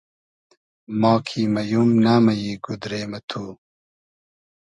ما 0.99 1.13
کی 1.27 1.41
مئیوم, 1.53 1.89
نئمئیی 2.03 2.53
گودرې 2.63 3.01
مہ 3.11 3.19
تو 3.29 3.43